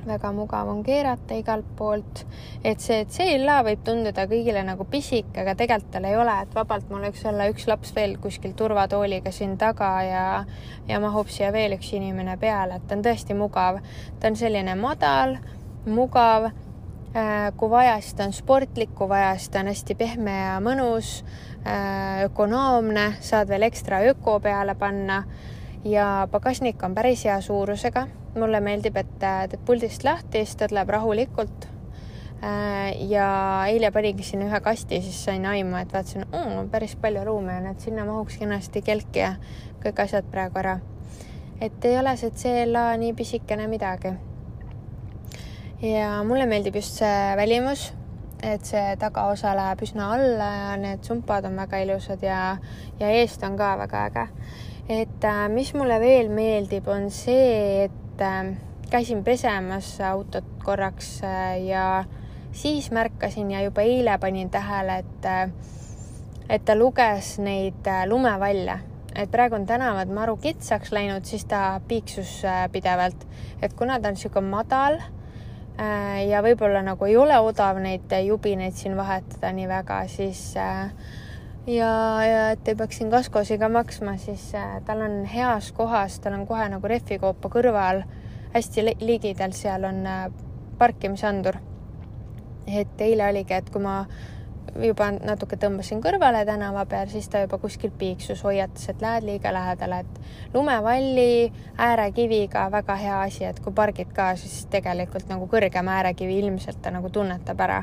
väga 0.06 0.32
mugav 0.32 0.68
on 0.68 0.82
keerata 0.86 1.34
igalt 1.34 1.66
poolt, 1.76 2.20
et 2.64 2.78
see 2.80 3.00
CLA 3.10 3.56
võib 3.66 3.80
tunduda 3.84 4.28
kõigile 4.30 4.62
nagu 4.62 4.84
pisik, 4.86 5.32
aga 5.34 5.56
tegelikult 5.58 5.90
tal 5.96 6.06
ei 6.06 6.14
ole, 6.16 6.36
et 6.42 6.54
vabalt 6.54 6.86
mul 6.90 7.08
võiks 7.08 7.24
olla 7.26 7.48
üks 7.50 7.66
laps 7.66 7.90
veel 7.96 8.14
kuskil 8.22 8.54
turvatooliga 8.54 9.32
siin 9.34 9.56
taga 9.58 9.90
ja, 10.06 10.28
ja 10.86 11.00
mahub 11.02 11.26
siia 11.26 11.50
veel 11.52 11.74
üks 11.74 11.90
inimene 11.98 12.36
peale, 12.38 12.78
et 12.78 12.86
ta 12.86 12.94
on 12.94 13.02
tõesti 13.02 13.34
mugav. 13.34 13.80
ta 14.20 14.30
on 14.30 14.38
selline 14.38 14.78
madal, 14.78 15.40
mugav 15.86 16.52
kui 17.56 17.70
vaja, 17.70 17.96
siis 18.00 18.14
ta 18.14 18.26
on 18.28 18.34
sportlik, 18.36 18.90
kui 18.94 19.08
vaja, 19.08 19.30
siis 19.38 19.50
ta 19.52 19.62
on 19.62 19.70
hästi 19.70 19.94
pehme 19.96 20.34
ja 20.34 20.56
mõnus, 20.60 21.20
äh, 21.64 22.24
ökonoomne, 22.26 23.06
saad 23.24 23.48
veel 23.48 23.64
ekstra 23.68 24.02
öko 24.10 24.38
peale 24.44 24.74
panna 24.76 25.22
ja 25.84 26.28
pagasnik 26.30 26.82
on 26.84 26.94
päris 26.94 27.24
hea 27.24 27.40
suurusega. 27.40 28.06
mulle 28.36 28.60
meeldib, 28.60 28.96
et 28.96 29.22
äh, 29.24 29.46
teed 29.48 29.62
puldist 29.64 30.04
lahti, 30.04 30.44
siis 30.44 30.56
ta 30.56 30.68
tuleb 30.68 30.88
rahulikult. 30.88 31.68
ja 33.08 33.28
eile 33.66 33.90
paningi 33.90 34.22
sinna 34.22 34.44
ühe 34.44 34.60
kasti, 34.60 35.00
siis 35.02 35.24
sain 35.24 35.46
aimu, 35.46 35.76
et 35.80 35.92
vaatasin 35.92 36.26
mm,, 36.26 36.68
päris 36.70 36.96
palju 37.00 37.24
ruumi 37.24 37.54
on, 37.56 37.70
et 37.72 37.80
sinna 37.80 38.04
mahuks 38.04 38.36
kenasti 38.36 38.82
kelk 38.84 39.16
ja 39.16 39.32
kõik 39.80 40.04
asjad 40.04 40.28
praegu 40.30 40.60
ära. 40.60 40.78
et 41.60 41.84
ei 41.84 41.98
ole 41.98 42.16
see 42.16 42.30
CLA 42.30 42.90
nii 43.00 43.14
pisikene 43.16 43.66
midagi 43.72 44.12
ja 45.82 46.22
mulle 46.24 46.46
meeldib 46.48 46.78
just 46.80 47.00
see 47.00 47.36
välimus, 47.36 47.90
et 48.44 48.64
see 48.64 48.94
tagaosa 49.00 49.52
läheb 49.56 49.82
üsna 49.84 50.08
alla 50.14 50.48
ja 50.54 50.76
need 50.80 51.04
sumpad 51.04 51.44
on 51.48 51.56
väga 51.60 51.80
ilusad 51.84 52.22
ja, 52.24 52.56
ja 53.00 53.10
eest 53.20 53.44
on 53.44 53.58
ka 53.58 53.74
väga 53.82 54.04
äge. 54.10 54.26
et 54.88 55.24
äh, 55.24 55.48
mis 55.48 55.74
mulle 55.74 56.00
veel 56.00 56.30
meeldib, 56.30 56.88
on 56.88 57.10
see, 57.10 57.84
et 57.84 58.22
äh, 58.22 58.54
käisin 58.90 59.24
pesemas 59.24 59.98
autot 60.00 60.46
korraks 60.64 61.20
äh, 61.24 61.64
ja 61.66 62.04
siis 62.52 62.90
märkasin 62.90 63.50
ja 63.50 63.62
juba 63.62 63.82
eile 63.82 64.18
panin 64.18 64.50
tähele, 64.50 64.98
et 64.98 65.52
et 66.48 66.64
ta 66.64 66.76
luges 66.78 67.38
neid 67.42 67.88
lumevalle, 68.06 68.78
et 69.14 69.30
praegu 69.30 69.58
on 69.58 69.66
tänavad 69.66 70.08
maru 70.08 70.36
kitsaks 70.36 70.92
läinud, 70.92 71.24
siis 71.26 71.44
ta 71.44 71.80
piiksus 71.88 72.44
pidevalt, 72.72 73.26
et 73.60 73.74
kuna 73.74 73.98
ta 74.00 74.08
on 74.08 74.14
niisugune 74.14 74.48
madal 74.48 75.00
ja 75.76 76.40
võib-olla 76.44 76.82
nagu 76.82 77.04
ei 77.04 77.16
ole 77.20 77.36
odav 77.44 77.80
neid 77.82 78.12
jubineid 78.24 78.76
siin 78.78 78.96
vahetada 78.96 79.52
nii 79.52 79.68
väga, 79.68 79.98
siis 80.08 80.40
äh, 80.56 80.92
ja, 81.66 81.90
ja 82.24 82.44
et 82.54 82.68
ei 82.68 82.78
peaks 82.78 83.00
siin 83.00 83.10
kaskosi 83.12 83.58
ka 83.60 83.68
maksma, 83.68 84.16
siis 84.20 84.48
äh, 84.56 84.78
tal 84.86 85.04
on 85.04 85.24
heas 85.28 85.72
kohas, 85.76 86.20
tal 86.20 86.38
on 86.38 86.46
kohe 86.48 86.68
nagu 86.72 86.88
rehvikoopa 86.88 87.50
kõrval, 87.52 88.04
hästi 88.54 88.86
ligidal, 89.02 89.52
seal 89.52 89.84
on 89.84 90.04
parkimisandur. 90.78 91.60
et 92.66 93.00
eile 93.00 93.28
oligi, 93.28 93.54
et 93.54 93.68
kui 93.70 93.82
ma 93.82 94.00
juba 94.82 95.08
natuke 95.14 95.56
tõmbasin 95.60 96.00
kõrvale 96.04 96.42
tänava 96.46 96.84
peal, 96.88 97.08
siis 97.10 97.28
ta 97.32 97.42
juba 97.44 97.58
kuskil 97.62 97.92
piiksus, 97.98 98.42
hoiatas, 98.44 98.88
et 98.90 99.02
lähed 99.02 99.26
liiga 99.26 99.52
lähedale, 99.54 100.00
et 100.04 100.54
lumevalli 100.54 101.52
äärekiviga 101.78 102.66
väga 102.72 102.96
hea 103.00 103.20
asi, 103.28 103.44
et 103.48 103.60
kui 103.60 103.74
pargid 103.76 104.12
ka, 104.16 104.32
siis 104.40 104.66
tegelikult 104.72 105.28
nagu 105.30 105.48
kõrgem 105.50 105.88
äärekivi 105.92 106.40
ilmselt 106.42 106.82
ta 106.82 106.92
nagu 106.94 107.10
tunnetab 107.10 107.60
ära. 107.60 107.82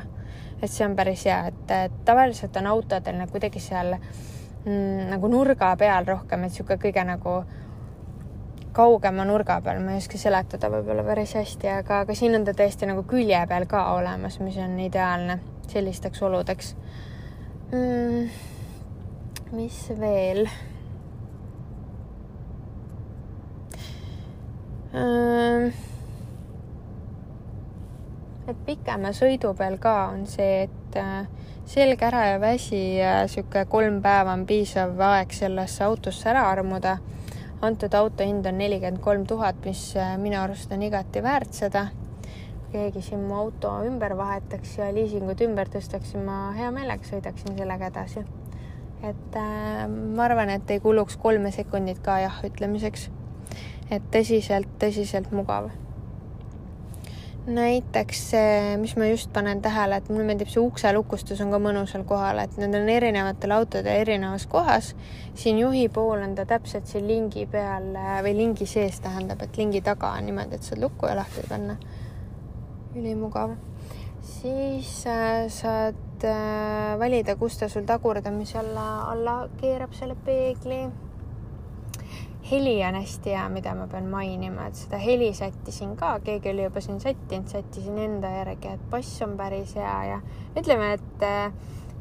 et 0.62 0.70
see 0.70 0.86
on 0.86 0.94
päris 0.96 1.24
hea, 1.26 1.50
et, 1.50 1.92
tavaliselt 2.04 2.56
on 2.56 2.66
autodel 2.66 3.18
nagu 3.18 3.30
kuidagi 3.30 3.60
seal 3.60 3.96
mm, 3.98 5.10
nagu 5.10 5.28
nurga 5.28 5.74
peal 5.76 6.06
rohkem, 6.06 6.44
et 6.44 6.52
niisugune 6.52 6.78
kõige 6.80 7.04
nagu 7.04 7.34
kaugema 8.72 9.24
nurga 9.24 9.60
peal, 9.60 9.82
ma 9.84 9.92
ei 9.92 10.00
oska 10.00 10.18
seletada 10.18 10.70
võib-olla 10.70 11.04
päris 11.04 11.34
hästi, 11.36 11.68
aga, 11.80 12.04
aga 12.06 12.14
siin 12.14 12.38
on 12.38 12.46
ta 12.46 12.54
tõesti 12.56 12.88
nagu 12.88 13.04
külje 13.08 13.42
peal 13.48 13.66
ka 13.70 13.90
olemas, 13.94 14.40
mis 14.40 14.56
on 14.62 14.78
ideaalne 14.80 15.38
sellisteks 15.70 16.22
oludeks 16.22 16.74
mm,. 17.72 18.28
mis 19.52 19.80
veel 20.00 20.44
mm,? 24.92 25.72
et 28.48 28.60
pikema 28.66 29.14
sõidu 29.16 29.54
peal 29.56 29.78
ka 29.80 29.94
on 30.12 30.26
see, 30.28 30.66
et 30.68 31.00
äh, 31.00 31.24
selg 31.68 32.02
ära 32.04 32.26
ja 32.34 32.38
väsi 32.42 32.82
ja 32.98 33.16
sihuke 33.30 33.64
kolm 33.70 34.02
päeva 34.04 34.36
on 34.36 34.44
piisav 34.46 35.00
aeg 35.00 35.32
sellesse 35.32 35.84
autosse 35.84 36.28
ära 36.30 36.46
armuda. 36.50 36.98
antud 37.64 37.94
auto 37.94 38.24
hind 38.24 38.46
on 38.46 38.58
nelikümmend 38.60 39.00
kolm 39.00 39.26
tuhat, 39.26 39.56
mis 39.64 39.94
äh, 39.96 40.18
minu 40.20 40.36
arust 40.42 40.72
on 40.72 40.82
igati 40.82 41.22
väärt 41.24 41.54
seda 41.56 41.88
keegi 42.74 43.02
siin 43.06 43.22
mu 43.28 43.36
auto 43.38 43.70
ümber 43.86 44.16
vahetaks 44.18 44.78
ja 44.80 44.88
liisingud 44.94 45.42
ümber 45.46 45.70
tõstaks, 45.70 46.10
siis 46.10 46.24
ma 46.26 46.48
hea 46.56 46.72
meelega 46.74 47.06
sõidaksin 47.06 47.54
sellega 47.58 47.92
edasi. 47.92 48.24
et 49.04 49.36
äh, 49.36 49.84
ma 49.88 50.24
arvan, 50.24 50.50
et 50.50 50.70
ei 50.72 50.80
kuluks 50.80 51.18
kolme 51.20 51.52
sekundit 51.52 52.00
ka 52.02 52.18
jah 52.24 52.42
ütlemiseks. 52.48 53.08
et 53.90 54.04
tõsiselt, 54.10 54.70
tõsiselt 54.82 55.30
mugav. 55.30 55.70
näiteks 57.46 58.20
see, 58.30 58.76
mis 58.80 58.96
ma 58.96 59.06
just 59.12 59.30
panen 59.32 59.60
tähele, 59.62 60.00
et 60.00 60.08
mulle 60.08 60.24
meeldib 60.24 60.48
see 60.50 60.62
ukselukustus 60.64 61.42
on 61.44 61.52
ka 61.54 61.60
mõnusal 61.60 62.06
kohal, 62.08 62.40
et 62.42 62.56
need 62.58 62.74
on 62.74 62.88
erinevatel 62.88 63.54
autodel 63.58 64.00
erinevas 64.02 64.48
kohas. 64.50 64.94
siin 65.34 65.60
juhi 65.62 65.88
pool 65.88 66.24
on 66.26 66.34
ta 66.34 66.46
täpselt 66.56 66.90
siin 66.90 67.06
lingi 67.06 67.46
peal 67.46 67.92
äh, 67.94 68.16
või 68.26 68.34
lingi 68.40 68.66
sees 68.66 68.98
tähendab, 69.04 69.46
et 69.46 69.60
lingi 69.62 69.84
taga 69.92 70.16
on 70.18 70.26
niimoodi, 70.26 70.58
et 70.58 70.72
saad 70.72 70.82
lukku 70.82 71.06
ja 71.06 71.20
lahti 71.22 71.46
panna 71.48 71.78
ülimugav. 72.94 73.56
siis 74.20 75.06
äh, 75.06 75.48
saad 75.48 76.24
äh, 76.24 76.98
valida, 76.98 77.36
kus 77.36 77.58
ta 77.58 77.68
sul 77.68 77.84
tagurdamise 77.84 78.58
alla, 78.58 79.10
alla 79.12 79.48
keerab 79.60 79.92
selle 79.92 80.16
peegli. 80.24 80.86
heli 82.50 82.74
on 82.84 82.94
hästi 82.94 83.30
hea, 83.30 83.48
mida 83.48 83.74
ma 83.74 83.86
pean 83.86 84.06
mainima, 84.06 84.66
et 84.68 84.76
seda 84.76 84.98
heli 85.00 85.32
sättisin 85.34 85.96
ka, 85.96 86.18
keegi 86.24 86.50
oli 86.50 86.64
juba 86.64 86.80
siin 86.80 87.00
sättinud, 87.00 87.48
sättisin 87.48 87.98
enda 87.98 88.30
järgi, 88.30 88.74
et 88.76 88.90
bass 88.90 89.22
on 89.22 89.36
päris 89.36 89.74
hea 89.74 89.96
ja 90.04 90.20
ütleme, 90.56 90.92
et 90.98 91.24
äh, 91.24 91.52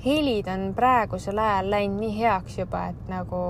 helid 0.05 0.47
on 0.51 0.73
praegusel 0.75 1.39
ajal 1.39 1.71
läinud 1.71 2.03
nii 2.03 2.17
heaks 2.19 2.59
juba, 2.59 2.85
et 2.91 3.11
nagu 3.11 3.43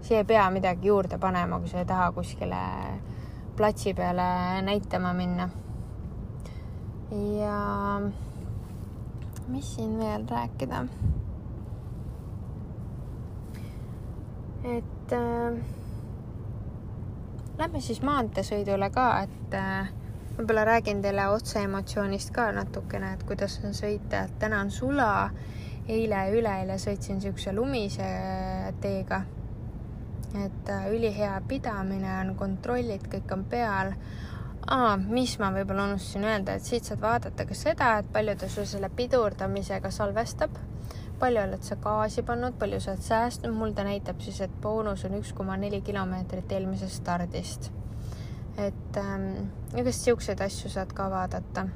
siia 0.00 0.24
ei 0.24 0.28
pea 0.28 0.50
midagi 0.50 0.88
juurde 0.88 1.18
panema, 1.20 1.60
kui 1.60 1.68
sa 1.68 1.84
ei 1.84 1.88
taha 1.88 2.12
kuskile 2.16 2.62
platsi 3.56 3.92
peale 3.94 4.62
näitama 4.64 5.12
minna 5.12 5.50
ja 7.10 8.00
mis 9.48 9.74
siin 9.74 9.98
veel 9.98 10.28
rääkida? 10.30 10.84
et 14.64 15.12
äh, 15.12 15.56
lähme 17.58 17.80
siis 17.80 18.02
maanteesõidule 18.02 18.90
ka, 18.92 19.06
et 19.24 19.54
äh, 19.56 19.88
võib-olla 20.36 20.64
räägin 20.68 21.00
teile 21.02 21.26
otse 21.32 21.62
emotsioonist 21.64 22.30
ka 22.36 22.50
natukene, 22.52 23.14
et 23.16 23.24
kuidas 23.28 23.58
on 23.64 23.74
sõita, 23.76 24.26
et 24.26 24.38
täna 24.38 24.60
on 24.60 24.70
sula. 24.70 25.30
eile 25.90 26.14
ja 26.14 26.30
üleeile 26.30 26.76
sõitsin 26.78 27.16
niisuguse 27.18 27.52
lumise 27.52 28.08
teega. 28.80 29.22
et 30.44 30.68
äh, 30.68 30.90
ülihea 30.92 31.40
pidamine 31.48 32.12
on, 32.20 32.34
kontrollid 32.36 33.08
kõik 33.10 33.32
on 33.32 33.44
peal 33.44 33.94
aa, 34.70 34.96
mis 34.96 35.34
ma 35.40 35.50
võib-olla 35.54 35.88
unustasin 35.88 36.24
öelda, 36.28 36.54
et 36.54 36.66
siit 36.66 36.86
saad 36.86 37.02
vaadata 37.02 37.46
ka 37.46 37.56
seda, 37.58 37.96
et 38.00 38.12
palju 38.14 38.36
ta 38.38 38.48
sul 38.50 38.68
selle 38.70 38.90
pidurdamisega 38.96 39.90
salvestab, 39.94 40.54
palju 41.20 41.42
oled 41.42 41.66
sa 41.66 41.76
gaasi 41.82 42.24
pannud, 42.26 42.56
palju 42.60 42.80
sa 42.80 42.94
oled 42.94 43.04
säästnud, 43.04 43.54
mul 43.56 43.74
ta 43.76 43.84
näitab 43.86 44.22
siis, 44.24 44.40
et 44.46 44.56
boonus 44.62 45.04
on 45.08 45.18
üks 45.18 45.34
koma 45.36 45.58
neli 45.60 45.82
kilomeetrit 45.86 46.52
eelmisest 46.56 47.02
stardist. 47.02 47.70
et 48.58 48.96
ähm, 48.98 49.46
igast 49.78 50.04
siukseid 50.04 50.40
asju 50.44 50.68
saad 50.70 50.90
ka 50.92 51.10
vaadata. 51.10 51.66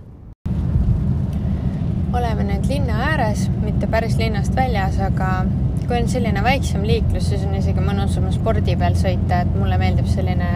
oleme 2.14 2.44
nüüd 2.46 2.66
linna 2.68 2.98
ääres, 3.10 3.48
mitte 3.62 3.86
päris 3.90 4.16
linnast 4.16 4.54
väljas, 4.56 5.00
aga 5.00 5.46
kui 5.86 5.96
on 5.98 6.08
selline 6.08 6.42
väiksem 6.44 6.84
liiklus, 6.86 7.28
siis 7.28 7.42
on 7.44 7.54
isegi 7.58 7.82
mõnusam 7.82 8.30
spordi 8.32 8.76
peal 8.76 8.94
sõita, 8.94 9.40
et 9.42 9.56
mulle 9.58 9.78
meeldib 9.78 10.06
selline 10.06 10.50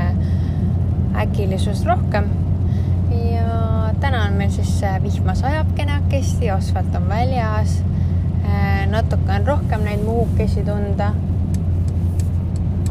äkilisust 1.18 1.86
rohkem. 1.86 2.24
ja 3.10 3.90
täna 4.00 4.22
on 4.24 4.32
meil 4.32 4.50
siis 4.50 4.80
vihma 5.02 5.34
sajab 5.34 5.72
kenakesti, 5.74 6.50
asfalt 6.50 6.94
on 6.94 7.08
väljas. 7.08 7.82
Äh, 8.44 8.86
natuke 8.90 9.32
on 9.32 9.46
rohkem 9.46 9.84
neid 9.84 10.04
muhukesi 10.04 10.64
tunda. 10.64 11.12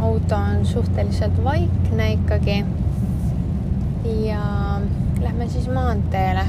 auto 0.01 0.36
on 0.36 0.65
suhteliselt 0.65 1.43
vaikne 1.43 2.12
ikkagi. 2.12 2.65
ja 4.25 4.41
lähme 5.22 5.48
siis 5.48 5.67
maanteele. 5.67 6.46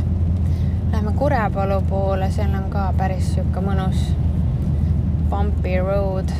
Lähme 0.92 1.12
Kurepalu 1.12 1.82
poole, 1.88 2.30
seal 2.30 2.54
on 2.54 2.70
ka 2.70 2.92
päris 2.96 3.34
sihuke 3.34 3.60
mõnus 3.60 4.12
bumpy 5.30 5.76
road 5.84 6.32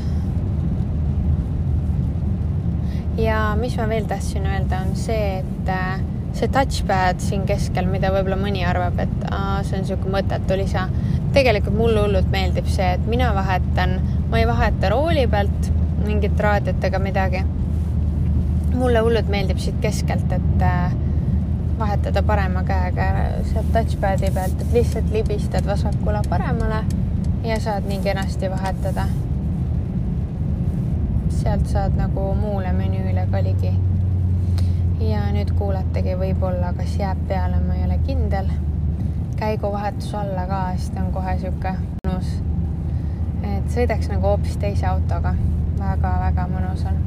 ja 3.18 3.56
mis 3.58 3.76
ma 3.76 3.88
veel 3.88 4.06
tahtsin 4.08 4.46
öelda, 4.46 4.82
on 4.86 4.94
see, 4.96 5.40
et 5.40 5.72
äh, 5.72 6.00
see 6.38 6.48
touchpad 6.54 7.22
siin 7.22 7.44
keskel, 7.48 7.88
mida 7.90 8.12
võib-olla 8.14 8.38
mõni 8.40 8.64
arvab, 8.66 9.00
et 9.02 9.26
aa, 9.30 9.58
see 9.66 9.78
on 9.78 9.84
niisugune 9.84 10.14
mõttetu 10.18 10.58
lisa. 10.60 10.88
tegelikult 11.34 11.76
mulle 11.76 12.04
hullult 12.06 12.30
meeldib 12.32 12.68
see, 12.72 12.92
et 12.96 13.06
mina 13.10 13.32
vahetan, 13.36 13.98
ma 14.30 14.40
ei 14.40 14.46
vaheta 14.48 14.92
rooli 14.94 15.26
pealt 15.30 15.70
mingit 16.06 16.40
raadiot 16.40 16.84
ega 16.84 17.02
midagi. 17.02 17.44
mulle 18.74 19.00
hullult 19.02 19.28
meeldib 19.28 19.58
siit 19.58 19.80
keskelt, 19.82 20.32
et 20.32 20.62
äh, 20.62 20.92
vahetada 21.78 22.22
parema 22.22 22.62
käega 22.66 23.08
sealt 23.52 23.72
touchpad'i 23.74 24.30
pealt, 24.34 24.60
et 24.62 24.76
lihtsalt 24.80 25.10
libistad 25.14 25.66
vasakule 25.66 26.22
paremale 26.28 26.84
ja 27.44 27.58
saad 27.60 27.86
nii 27.86 28.02
kenasti 28.04 28.50
vahetada 28.50 29.06
sealt 31.38 31.66
saad 31.66 31.94
nagu 31.96 32.34
muule 32.34 32.72
menüüle 32.72 33.26
ka 33.30 33.42
ligi. 33.42 33.72
ja 35.00 35.20
nüüd 35.30 35.52
kuuletegi 35.54 36.16
võib-olla, 36.18 36.72
kas 36.74 36.96
jääb 36.98 37.20
peale, 37.28 37.60
ma 37.62 37.74
ei 37.74 37.84
ole 37.84 37.98
kindel. 38.06 38.48
käiguvahetus 39.36 40.14
alla 40.14 40.46
ka, 40.46 40.62
siis 40.76 40.90
ta 40.90 41.04
on 41.04 41.12
kohe 41.12 41.36
sihuke 41.38 41.74
mõnus. 42.06 42.32
et 43.42 43.70
sõidaks 43.70 44.10
nagu 44.10 44.26
hoopis 44.26 44.56
teise 44.56 44.86
autoga 44.86 45.34
väga,. 45.78 45.94
väga-väga 46.02 46.48
mõnus 46.56 46.84
on. 46.90 46.98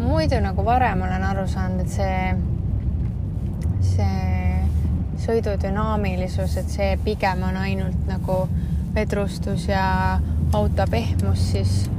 muidu 0.00 0.40
nagu 0.40 0.64
varem 0.64 1.02
olen 1.02 1.24
aru 1.30 1.46
saanud, 1.46 1.80
et 1.80 1.88
see, 1.88 2.34
see 3.80 4.66
sõidu 5.22 5.54
dünaamilisus, 5.62 6.56
et 6.56 6.68
see 6.68 6.92
pigem 7.04 7.42
on 7.46 7.56
ainult 7.56 8.06
nagu 8.10 8.48
vedrustus 8.94 9.68
ja 9.68 10.18
auto 10.52 10.86
pehmus, 10.90 11.50
siis 11.52 11.90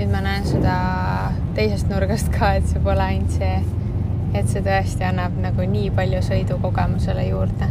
nüüd 0.00 0.12
ma 0.14 0.20
näen 0.24 0.46
seda 0.48 0.74
teisest 1.52 1.90
nurgast 1.92 2.30
ka, 2.32 2.54
et 2.56 2.64
see 2.70 2.80
pole 2.80 3.04
ainult 3.04 3.34
see, 3.36 3.58
et 4.32 4.48
see 4.48 4.62
tõesti 4.64 5.04
annab 5.04 5.36
nagu 5.42 5.66
nii 5.68 5.90
palju 5.98 6.22
sõidukogemusele 6.24 7.26
juurde. 7.26 7.68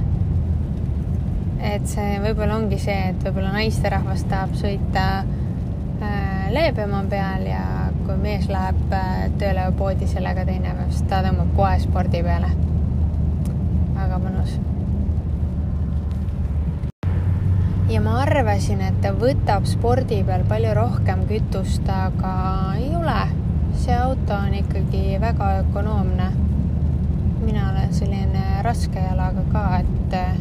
et 1.71 1.89
see 1.89 2.19
võib-olla 2.21 2.59
ongi 2.59 2.77
see, 2.79 2.99
et 3.09 3.25
võib-olla 3.25 3.49
naisterahvas 3.57 4.23
tahab 4.29 4.53
sõita 4.61 5.07
äh, 5.25 6.45
leebema 6.53 7.01
peal 7.09 7.49
ja 7.49 7.65
kui 8.05 8.21
mees 8.21 8.45
läheb 8.53 8.93
äh, 8.93 9.27
tööle 9.41 9.65
poodi 9.81 10.07
sellega 10.13 10.45
teine 10.45 10.77
päev, 10.77 10.93
siis 10.93 11.09
ta 11.09 11.25
tõmbab 11.25 11.55
kohe 11.57 11.77
spordi 11.81 12.21
peale. 12.29 12.53
väga 13.97 14.21
mõnus 14.21 14.59
ja 17.89 18.01
ma 18.01 18.19
arvasin, 18.21 18.81
et 18.85 18.97
ta 19.01 19.09
võtab 19.17 19.65
spordi 19.65 20.19
peal 20.25 20.43
palju 20.49 20.73
rohkem 20.77 21.23
kütust, 21.29 21.87
aga 21.89 22.33
ei 22.77 22.91
ole. 22.95 23.21
see 23.79 23.95
auto 23.95 24.35
on 24.35 24.53
ikkagi 24.53 25.17
väga 25.21 25.47
ökonoomne. 25.63 26.27
mina 27.45 27.69
olen 27.71 27.93
selline 27.93 28.61
raske 28.61 28.99
jalaga 28.99 29.41
ka, 29.53 29.63
et 29.79 30.13
äh, 30.13 30.35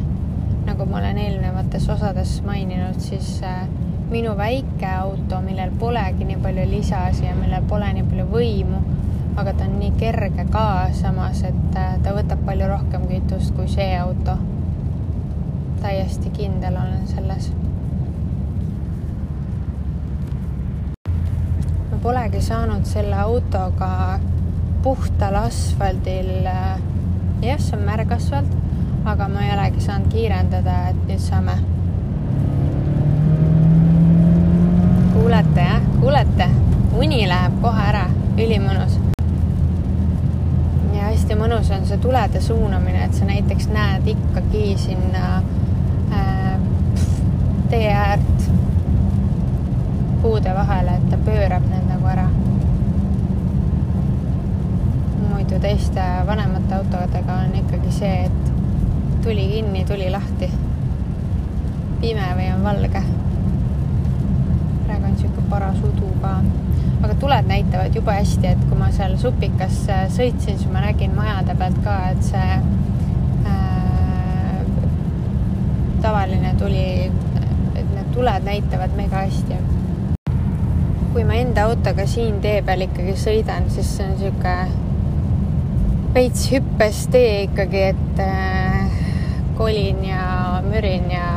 nagu 0.67 0.87
ma 0.87 0.99
olen 0.99 1.19
eelnevates 1.19 1.89
osades 1.89 2.43
maininud, 2.45 3.01
siis 3.01 3.41
äh, 3.43 3.65
minu 4.11 4.37
väike 4.37 4.93
auto, 4.99 5.41
millel 5.41 5.71
polegi 5.79 6.25
nii 6.25 6.37
palju 6.43 6.69
lisasi 6.71 7.25
ja 7.25 7.35
millel 7.35 7.65
pole 7.69 7.93
nii 7.93 8.05
palju 8.11 8.29
võimu, 8.35 8.83
aga 9.37 9.53
ta 9.55 9.65
on 9.65 9.79
nii 9.79 9.95
kerge 9.97 10.45
ka 10.53 10.69
samas, 10.93 11.43
et 11.49 11.81
äh, 11.81 11.97
ta 12.03 12.13
võtab 12.13 12.45
palju 12.45 12.69
rohkem 12.69 13.09
kütust 13.09 13.57
kui 13.57 13.69
see 13.73 13.95
auto 13.97 14.37
täiesti 15.83 16.31
kindel 16.31 16.77
olen 16.77 17.07
selles. 17.07 17.53
ma 21.91 21.99
polegi 22.03 22.41
saanud 22.41 22.85
selle 22.85 23.17
autoga 23.17 24.19
puhtal 24.83 25.35
asfaldil, 25.35 26.47
jah, 27.43 27.59
see 27.59 27.77
on 27.77 27.85
märg 27.87 28.13
asfalt, 28.13 28.55
aga 29.05 29.29
ma 29.29 29.43
ei 29.47 29.53
olegi 29.57 29.83
saanud 29.87 30.13
kiirendada, 30.13 30.79
et 30.93 31.03
nüüd 31.09 31.23
saame. 31.23 31.59
kuulete 35.13 35.69
jah, 35.71 35.93
kuulete, 36.01 36.49
uni 36.97 37.23
läheb 37.29 37.61
kohe 37.63 37.85
ära, 37.91 38.07
ülimõnus 38.39 38.99
ja 40.95 41.11
hästi 41.11 41.37
mõnus 41.39 41.71
on 41.75 41.87
see 41.87 41.99
tulede 42.03 42.41
suunamine, 42.43 43.05
et 43.05 43.15
sa 43.15 43.27
näiteks 43.29 43.69
näed 43.73 44.07
ikkagi 44.15 44.65
sinna 44.81 45.41
tee 47.71 47.93
äärt 47.93 48.51
puude 50.23 50.55
vahele, 50.55 50.91
et 50.91 51.11
ta 51.11 51.17
pöörab 51.25 51.67
need 51.71 51.89
nagu 51.89 52.07
ära. 52.07 52.29
muidu 55.29 55.59
teiste 55.61 56.03
vanemate 56.27 56.75
autodega 56.75 57.35
on 57.45 57.55
ikkagi 57.55 57.93
see, 57.93 58.25
et 58.25 59.23
tuli 59.23 59.49
kinni, 59.53 59.85
tuli 59.85 60.11
lahti. 60.11 60.51
pime 62.01 62.27
või 62.41 62.49
on 62.55 62.65
valge. 62.65 63.03
praegu 64.87 65.05
on 65.05 65.17
sihuke 65.19 65.47
paras 65.51 65.79
udu 65.79 66.11
ka, 66.23 66.35
aga 67.03 67.15
tuled 67.15 67.53
näitavad 67.53 67.95
jube 67.95 68.13
hästi, 68.13 68.47
et 68.47 68.67
kui 68.69 68.79
ma 68.79 68.91
seal 68.91 69.17
supikas 69.19 69.85
sõitsin, 70.17 70.57
siis 70.57 70.67
ma 70.73 70.81
nägin 70.89 71.15
majade 71.15 71.55
pealt 71.55 71.81
ka, 71.85 72.01
et 72.11 72.23
see 72.33 72.51
äh, 73.53 74.61
tavaline 76.03 76.55
tuli 76.59 77.13
tuled 78.19 78.43
näitavad 78.45 78.91
mega 78.97 79.17
hästi. 79.17 79.55
kui 81.13 81.25
ma 81.25 81.35
enda 81.39 81.65
autoga 81.65 82.07
siin 82.07 82.41
tee 82.43 82.63
peal 82.67 82.81
ikkagi 82.89 83.15
sõidan, 83.17 83.69
siis 83.71 83.93
see 83.97 84.07
on 84.11 84.17
sihuke 84.19 84.55
veits 86.17 86.49
hüppes 86.51 87.05
tee 87.15 87.45
ikkagi, 87.45 87.85
et 87.93 88.23
äh, 88.25 88.99
kolin 89.61 90.03
ja 90.09 90.25
mürin 90.67 91.07
ja 91.15 91.29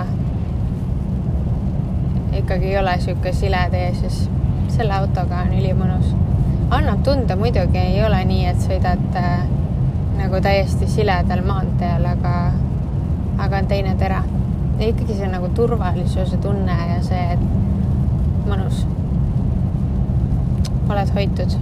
ikkagi 2.41 2.74
ei 2.74 2.80
ole 2.82 2.98
sihuke 3.06 3.34
sile 3.34 3.62
tee, 3.78 3.94
siis 4.02 4.24
selle 4.74 4.98
autoga 4.98 5.46
on 5.46 5.54
ülimõnus. 5.62 6.15
annab 6.72 7.06
tunda 7.06 7.38
muidugi, 7.38 7.78
ei 7.78 8.04
ole 8.10 8.26
nii, 8.26 8.46
et 8.56 8.67
sõidad 8.67 9.22
äh, 9.22 9.46
nagu 10.17 10.41
täiesti 10.41 10.89
siledal 10.89 11.46
maanteel, 11.46 12.13
aga, 12.17 12.38
aga 13.38 13.58
on 13.62 13.70
teine 13.70 13.96
tera 14.02 14.24
ja 14.82 14.88
ikkagi 14.88 15.13
see 15.13 15.28
nagu 15.30 15.50
turvalisuse 15.56 16.38
tunne 16.41 16.76
ja 16.94 17.02
see, 17.06 17.22
et 17.36 18.48
mõnus. 18.50 18.86
oled 20.89 21.12
hoitud. 21.15 21.54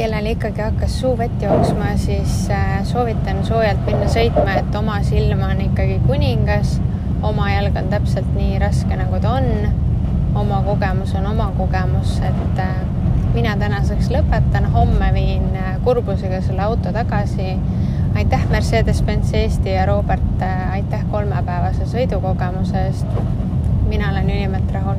kellel 0.00 0.26
ikkagi 0.30 0.62
hakkas 0.64 0.94
suu 1.00 1.12
vett 1.18 1.42
jooksma, 1.42 1.92
siis 2.00 2.48
äh, 2.50 2.80
soovitan 2.88 3.42
soojalt 3.44 3.82
minna 3.86 4.08
sõitma, 4.08 4.54
et 4.56 4.74
oma 4.74 4.96
silm 5.04 5.42
on 5.44 5.60
ikkagi 5.60 6.00
kuningas. 6.06 6.80
oma 7.22 7.50
jalg 7.52 7.76
on 7.76 7.90
täpselt 7.92 8.34
nii 8.34 8.58
raske, 8.58 8.96
nagu 8.96 9.20
ta 9.20 9.36
on. 9.38 9.46
oma 10.34 10.62
kogemus 10.66 11.14
on 11.14 11.26
oma 11.26 11.52
kogemus, 11.58 12.18
et 12.18 12.58
äh, 12.58 12.74
mina 13.34 13.54
tänaseks 13.56 14.10
lõpetan, 14.10 14.66
homme 14.74 15.14
viin 15.14 15.46
äh, 15.54 15.76
kurbusega 15.84 16.42
selle 16.42 16.66
auto 16.66 16.92
tagasi 16.92 17.54
aitäh 18.20 18.48
Mercedes-Benz 18.48 19.34
Eesti 19.34 19.72
ja 19.72 19.86
Robert, 19.86 20.42
äh, 20.42 20.72
aitäh 20.72 21.04
kolmepäevase 21.10 21.86
sõidukogemuse 21.88 22.82
eest. 22.90 23.06
mina 23.88 24.10
olen 24.10 24.28
ülimalt 24.30 24.72
rahul. 24.72 24.98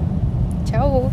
tšau. 0.65 1.11